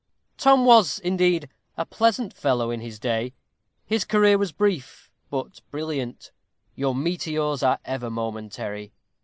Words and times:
Tom 0.35 0.65
was 0.65 0.97
indeed 0.97 1.47
a 1.77 1.85
pleasant 1.85 2.33
fellow 2.33 2.71
in 2.71 2.81
his 2.81 2.97
day. 2.97 3.35
His 3.85 4.03
career 4.03 4.35
was 4.35 4.51
brief, 4.51 5.11
but 5.29 5.61
brilliant: 5.69 6.31
your 6.73 6.95
meteors 6.95 7.61
are 7.61 7.77
ever 7.85 8.09
momentary. 8.09 8.93